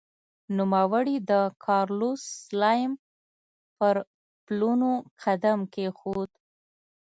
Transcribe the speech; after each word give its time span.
نوموړي 0.57 1.15
د 1.29 1.31
کارلوس 1.65 2.21
سلایم 2.45 2.91
پر 3.77 3.95
پلونو 4.45 4.91
قدم 5.21 5.59
کېښود. 5.73 6.31